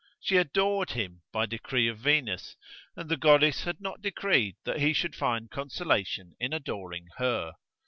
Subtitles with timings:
[0.19, 2.55] She adored him, by decree of Venus;
[2.95, 7.53] and the Goddess had not decreed that he should find consolation in adoring her.